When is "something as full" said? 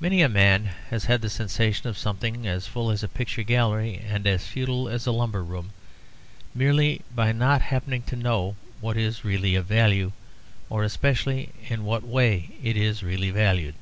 1.98-2.90